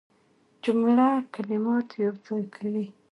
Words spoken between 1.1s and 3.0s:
کلمات یوځای کوي.